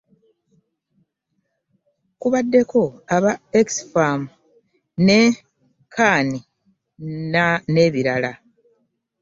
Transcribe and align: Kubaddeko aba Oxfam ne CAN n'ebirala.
Kubaddeko 2.19 2.81
aba 3.15 3.31
Oxfam 3.59 4.19
ne 5.05 5.17
CAN 5.95 6.27
n'ebirala. 7.73 8.31